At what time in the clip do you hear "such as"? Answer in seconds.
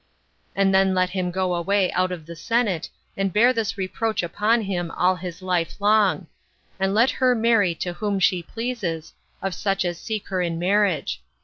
9.53-9.99